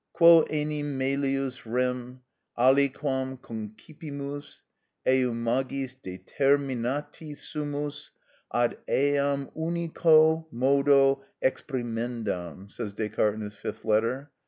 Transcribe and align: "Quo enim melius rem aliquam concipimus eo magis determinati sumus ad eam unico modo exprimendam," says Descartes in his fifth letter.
"Quo 0.13 0.41
enim 0.49 0.97
melius 0.97 1.63
rem 1.67 2.21
aliquam 2.57 3.37
concipimus 3.39 4.63
eo 5.07 5.31
magis 5.31 5.93
determinati 6.01 7.35
sumus 7.35 8.09
ad 8.51 8.79
eam 8.89 9.47
unico 9.55 10.47
modo 10.51 11.23
exprimendam," 11.43 12.67
says 12.71 12.93
Descartes 12.93 13.35
in 13.35 13.41
his 13.41 13.55
fifth 13.55 13.85
letter. 13.85 14.31